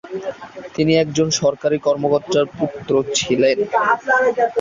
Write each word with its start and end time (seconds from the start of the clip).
তিনি 0.75 0.93
একজন 0.95 1.27
সরকারি 1.41 1.77
কর্মকর্তার 1.85 2.45
পুত্র 2.57 2.93
ছিলেন। 3.17 3.57